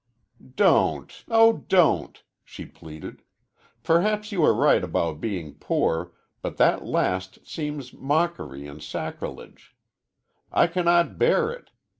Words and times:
"Don't 0.55 1.23
oh, 1.27 1.63
don't!" 1.69 2.23
she 2.43 2.65
pleaded. 2.65 3.21
"Perhaps 3.83 4.31
you 4.31 4.43
are 4.43 4.51
right 4.55 4.83
about 4.83 5.21
being 5.21 5.53
poor, 5.53 6.11
but 6.41 6.57
that 6.57 6.83
last 6.83 7.37
seems 7.45 7.93
mockery 7.93 8.65
and 8.65 8.81
sacrilege 8.81 9.75
I 10.51 10.65
cannot 10.65 11.19
bear 11.19 11.51
it! 11.51 11.69